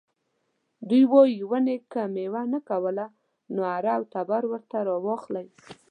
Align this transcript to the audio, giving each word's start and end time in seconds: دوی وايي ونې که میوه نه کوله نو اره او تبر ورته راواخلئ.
دوی 0.89 1.03
وايي 1.13 1.41
ونې 1.49 1.77
که 1.91 2.01
میوه 2.15 2.41
نه 2.53 2.59
کوله 2.69 3.05
نو 3.53 3.61
اره 3.75 3.91
او 3.97 4.03
تبر 4.13 4.43
ورته 4.51 4.77
راواخلئ. 4.87 5.47